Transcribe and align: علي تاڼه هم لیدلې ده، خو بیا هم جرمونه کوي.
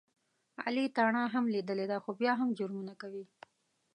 علي 0.63 0.85
تاڼه 0.95 1.23
هم 1.33 1.45
لیدلې 1.53 1.85
ده، 1.91 1.97
خو 2.03 2.09
بیا 2.21 2.31
هم 2.39 2.49
جرمونه 2.57 2.93
کوي. 3.01 3.25